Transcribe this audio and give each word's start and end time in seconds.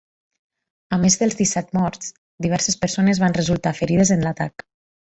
A 0.95 0.99
més 1.03 1.17
dels 1.23 1.37
disset 1.43 1.69
morts, 1.79 2.09
diverses 2.49 2.81
persones 2.87 3.25
van 3.27 3.39
resultar 3.43 3.79
ferides 3.83 4.19
en 4.19 4.29
l’atac. 4.31 4.71